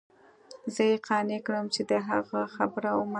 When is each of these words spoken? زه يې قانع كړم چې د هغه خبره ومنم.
زه 0.73 0.83
يې 0.89 0.97
قانع 1.07 1.39
كړم 1.45 1.65
چې 1.73 1.81
د 1.89 1.91
هغه 2.09 2.41
خبره 2.55 2.89
ومنم. 2.95 3.09